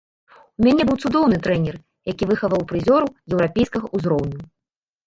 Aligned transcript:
У 0.61 0.63
мяне 0.67 0.83
быў 0.89 0.97
цудоўны 1.03 1.37
трэнер, 1.49 1.75
які 2.13 2.23
выхаваў 2.33 2.61
прызёраў 2.73 3.17
еўрапейскага 3.37 3.87
ўзроўню. 4.01 4.41